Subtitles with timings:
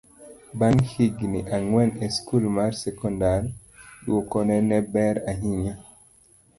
[0.59, 3.41] bang' higni ang'wen e skul mar sekondar,
[4.05, 5.73] dwokone ne ber ahinya